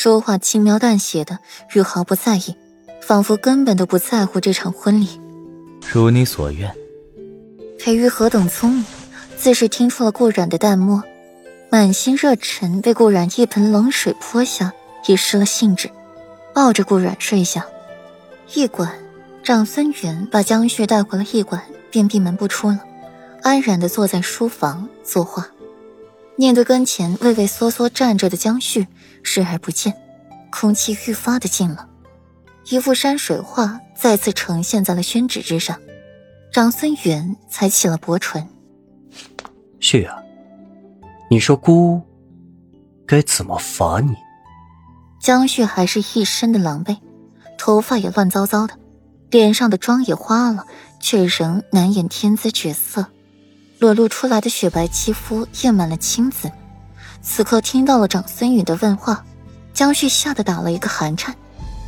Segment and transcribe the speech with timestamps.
[0.00, 1.40] 说话轻描淡写的，
[1.74, 2.54] 又毫不在意，
[3.02, 5.20] 仿佛根本都不在乎这场婚礼。
[5.92, 6.72] 如你所愿。
[7.80, 8.84] 裴玉何等聪明，
[9.36, 11.02] 自是听出了顾染的淡漠，
[11.68, 14.72] 满心热忱被顾染一盆冷水泼下，
[15.08, 15.90] 也失了兴致，
[16.54, 17.66] 抱着顾染睡下。
[18.54, 18.92] 驿馆，
[19.42, 22.78] 长孙远把江旭带回了驿馆，便闭门不出了，
[23.42, 25.44] 安然的坐在书房作画。
[26.38, 28.86] 面对跟前畏畏缩缩站着的江旭，
[29.24, 29.92] 视而不见，
[30.52, 31.88] 空气愈发的近了，
[32.70, 35.76] 一幅山水画再次呈现在了宣纸之上。
[36.52, 38.46] 长孙远才起了薄唇
[39.80, 40.22] ：“旭儿，
[41.28, 42.00] 你说姑
[43.04, 44.14] 该怎么罚你？”
[45.20, 46.98] 江旭还是一身的狼狈，
[47.58, 48.74] 头发也乱糟糟的，
[49.28, 50.64] 脸上的妆也花了，
[51.00, 53.06] 却仍难掩天姿绝色，
[53.78, 56.50] 裸露出来的雪白肌肤艳满了青紫。
[57.22, 59.24] 此刻听到了长孙远的问话，
[59.72, 61.34] 江旭吓得打了一个寒颤，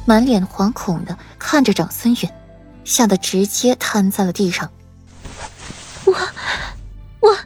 [0.05, 2.35] 满脸惶恐的看着长孙远。
[2.83, 4.69] 吓得直接瘫在了地上。
[6.07, 6.13] 我，
[7.21, 7.37] 我，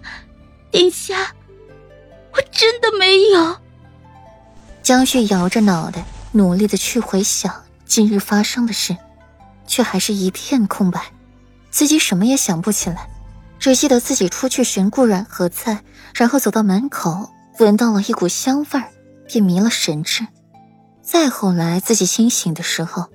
[0.70, 1.34] 殿下，
[2.33, 3.56] 我真的没有。
[4.83, 8.96] 江旭摇着脑袋，努力的去回想今日发生的事，
[9.66, 11.12] 却还是一片空白，
[11.70, 13.08] 自己什么也想不起来，
[13.58, 15.83] 只记得自己出去寻顾染何在，
[16.14, 18.91] 然后走到门口，闻到了一股香味儿，
[19.27, 20.27] 便迷了神智。
[21.02, 23.06] 再后来，自己清醒的时候。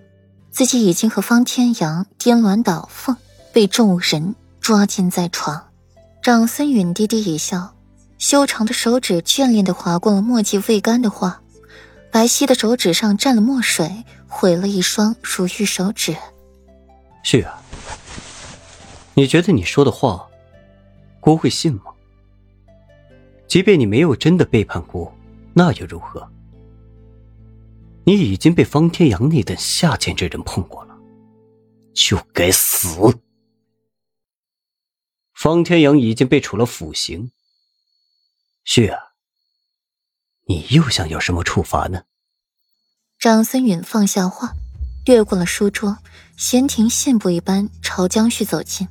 [0.51, 3.15] 自己已经和方天阳颠鸾倒凤，
[3.53, 5.67] 被众人抓奸在床。
[6.23, 7.75] 长孙允低低一笑，
[8.17, 11.39] 修长的手指眷恋地划过了墨迹未干的画，
[12.11, 16.17] 白皙的手指上沾了墨水，毁了一双如玉手指。
[17.23, 17.53] 旭儿，
[19.13, 20.27] 你觉得你说的话，
[21.29, 21.93] 姑会信吗？
[23.47, 25.11] 即便你没有真的背叛姑，
[25.53, 26.27] 那又如何？
[28.03, 30.97] 你已经被方天阳那等下贱之人碰过了，
[31.93, 32.97] 就该死。
[35.35, 37.31] 方天阳已经被处了腐刑。
[38.63, 38.99] 旭儿，
[40.47, 42.05] 你又想要什么处罚呢？
[43.19, 44.51] 长孙允放下画，
[45.05, 45.95] 掠过了书桌，
[46.37, 48.87] 闲庭信步一般朝江旭走近。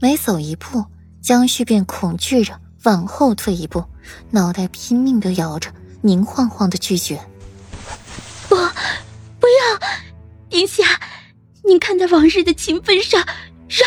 [0.00, 0.86] 每走一步，
[1.22, 3.84] 江旭便恐惧着往后退一步，
[4.30, 5.70] 脑袋拼命的摇着，
[6.00, 7.20] 明晃晃的拒绝。
[8.48, 9.88] 不，不要，
[10.48, 11.00] 殿下，
[11.62, 13.20] 您看在往日的情分上，
[13.68, 13.86] 饶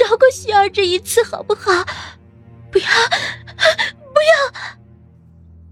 [0.00, 1.70] 饶过雪儿这一次好不好？
[2.72, 2.86] 不要，
[4.12, 4.74] 不要！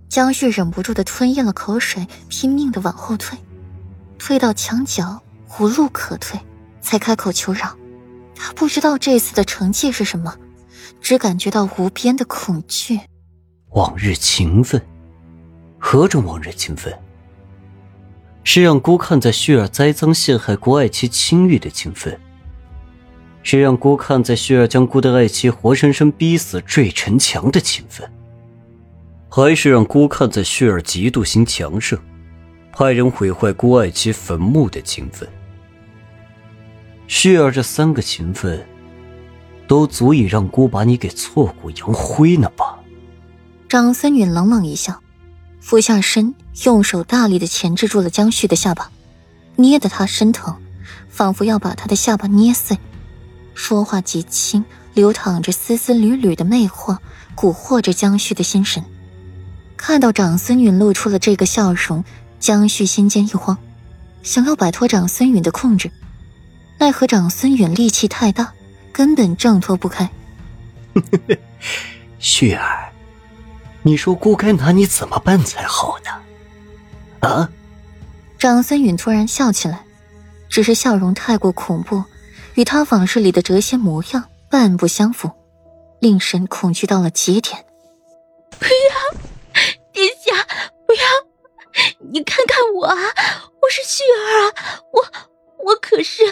[0.08, 3.38] 江旭忍不住的吞咽了口水，拼命的往后退，
[4.18, 5.22] 退到墙角
[5.58, 6.38] 无路可退，
[6.82, 7.74] 才开口求饶。
[8.36, 10.36] 他不知道这次的惩戒是什么，
[11.00, 13.00] 只感觉到无边的恐惧。
[13.70, 14.80] 往日情分，
[15.78, 16.92] 何种往日情分？
[18.44, 22.18] 是让孤看在旭儿栽赃陷害姑爱妻清誉的情分，
[23.42, 28.10] 是让孤看在旭儿将孤的爱妻活生生逼死坠城墙的情分，
[29.28, 31.98] 还是让孤看在旭儿嫉妒心强盛，
[32.72, 35.28] 派人毁坏姑爱妻坟墓的情分？
[37.06, 38.66] 旭儿这三个情分，
[39.72, 42.78] 都足以让姑把你给挫骨扬灰呢吧？
[43.70, 45.00] 长孙女冷冷一笑。
[45.62, 46.34] 俯下身，
[46.64, 48.90] 用手大力的钳制住了江旭的下巴，
[49.56, 50.54] 捏得他生疼，
[51.08, 52.78] 仿佛要把他的下巴捏碎。
[53.54, 54.62] 说话极轻，
[54.92, 56.98] 流淌着丝丝缕缕的魅惑，
[57.34, 58.84] 蛊惑着江旭的心神。
[59.78, 62.04] 看到长孙允露出了这个笑容，
[62.38, 63.56] 江旭心间一慌，
[64.22, 65.90] 想要摆脱长孙允的控制，
[66.78, 68.52] 奈何长孙允力气太大，
[68.92, 70.08] 根本挣脱不开。
[72.18, 72.92] 旭儿。
[73.84, 77.28] 你说姑该拿你怎么办才好呢？
[77.28, 77.50] 啊！
[78.38, 79.84] 长孙允突然笑起来，
[80.48, 82.04] 只是笑容太过恐怖，
[82.54, 85.30] 与他往事里的谪仙模样半不相符，
[85.98, 87.64] 令神恐惧到了极点。
[88.58, 89.20] 不要，
[89.92, 90.46] 殿下，
[90.86, 91.02] 不要！
[92.12, 95.04] 你看看我啊，我是旭儿啊，我
[95.64, 96.22] 我可是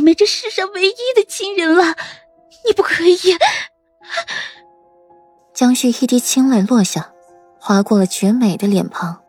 [0.00, 1.94] 表妹这世上唯一的亲人了，
[2.66, 3.18] 你不可以。
[5.52, 7.12] 江旭一滴清泪落下，
[7.58, 9.20] 划过了绝美的脸庞，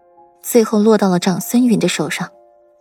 [0.41, 2.31] 最后落到了长孙允的手上。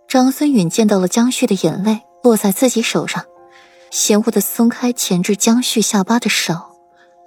[0.06, 3.24] 长孙允见到了江旭的眼泪落在自己手上，
[3.90, 6.54] 嫌恶的松开钳制江旭下巴的手，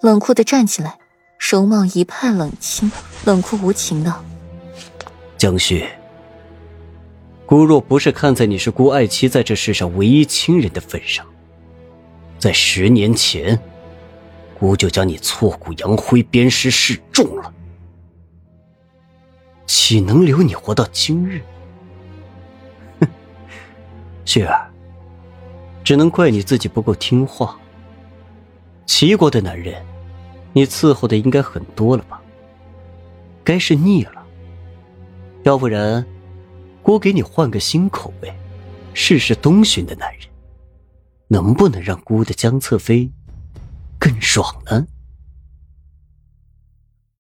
[0.01, 0.97] 冷酷的站起来，
[1.37, 2.89] 容貌一派冷清，
[3.25, 4.23] 冷酷无情道
[5.37, 5.85] ：“江旭，
[7.53, 11.23] 姑若不是看在你是姑爱妻在这世上唯一亲人的份上，
[12.39, 13.61] 在十年前。”
[14.57, 17.53] 姑就将你挫骨扬灰、鞭尸示众了。
[19.67, 21.43] 岂能留你活到今日？
[23.01, 23.07] 哼，
[24.25, 24.67] 雪儿，
[25.83, 27.55] 只能怪你自己不够听话。
[28.87, 29.79] 齐国的男人，
[30.53, 32.19] 你伺候的应该很多了吧？
[33.43, 34.25] 该是腻了。
[35.43, 36.03] 要不然，
[36.83, 38.31] 姑给你换个新口味，
[38.93, 40.27] 试试东巡的男人，
[41.29, 43.09] 能不能让姑的江侧妃
[43.97, 44.85] 更爽呢？